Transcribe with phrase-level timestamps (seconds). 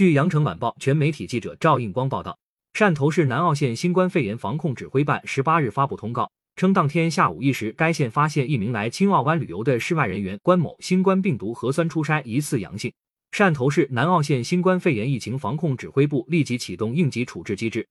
[0.00, 2.38] 据羊城晚报全媒体记者赵应光报道，
[2.72, 12.90] 汕头市南澳县新冠肺炎防控指挥办十八日发布通告，称当天下午一时，该县发现一名来青澳湾旅游的室外人员关某新冠病毒核酸初筛疑似阳性。
[13.30, 17.86] 汕头市南澳县新冠肺炎疫情防控指挥部立即启动应急处置机制，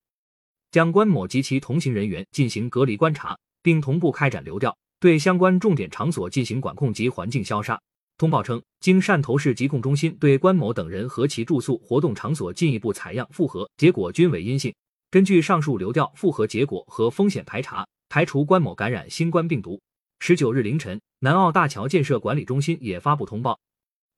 [0.71, 7.79] 将关某及其同行人员进行隔离观察，并同步开展流调，对相关重点场所进行管控及环境消杀。
[8.19, 14.75] 通报称，经汕头市疾控中心对关某等人和其住宿活动场所进一步采样复核，结果均为阴性。
[15.09, 19.79] 根据上述流调复核结果和风险排查，排除关某感染新冠病毒。
[20.19, 23.57] 十九日凌晨，南澳大桥建设管理中心也发布通报。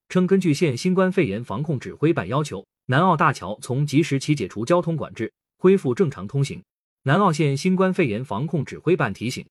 [0.09, 6.59] 称，根据县新冠肺炎防控指挥办要求，南澳大桥从即时起解除交通管制，恢复正常通行。
[7.03, 9.45] 南澳县新冠肺炎防控指挥办提醒，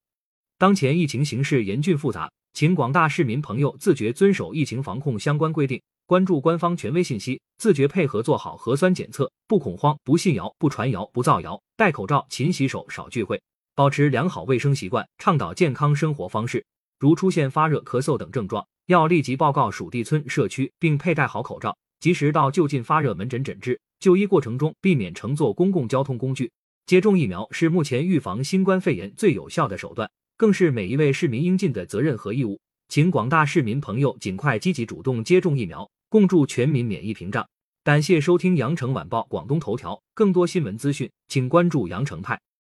[0.59, 13.41] 当前疫情形势严峻复杂，请广大市民朋友自觉遵守疫情防控相关规定，关注官方权威信息，自觉配合做好核酸检测，不恐慌、不信谣、不传谣、不造谣，戴口罩、勤洗手、少聚会，
[13.75, 16.65] 保持良好卫生习惯，倡导健康生活方式。
[16.99, 23.81] 如出现发热、咳嗽等症状，要立即报告属地村社区，并佩戴好口罩，及时到就近发热门诊诊治。
[24.01, 26.51] 就医过程中避免乘坐公共交通工具。
[26.87, 32.59] 接种疫苗是目前预防新冠肺炎最有效的手段，更是每一位市民应尽的责任和义务。
[32.89, 37.47] 请广大市民朋友尽快积极主动接种疫苗，共筑全民免疫屏障。
[37.85, 42.41] 感谢收听羊城晚报广东头条，更多新闻资讯，请关注羊城派。